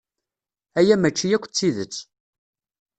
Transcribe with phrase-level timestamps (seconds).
[0.79, 1.95] Aya mačči akk d tidet.